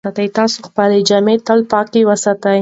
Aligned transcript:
تاسې 0.35 0.57
خپلې 0.67 0.97
جامې 1.09 1.35
تل 1.47 1.59
پاکې 1.71 2.01
وساتئ. 2.09 2.59